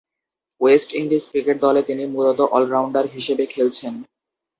West 0.61 0.89
Indies 0.93 1.23
cricket 1.31 1.57
দলে 1.61 1.81
তিনি 1.83 2.03
মূলতঃ 2.05 2.45
অল-রাউন্ডার 2.55 3.05
হিসেবে 3.15 3.43
খেলছেন। 3.45 3.93